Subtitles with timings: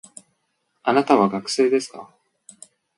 [0.81, 2.09] あなたは学生ですか